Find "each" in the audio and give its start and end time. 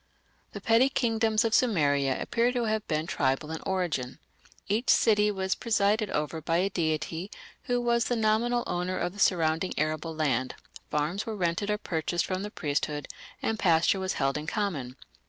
4.67-4.89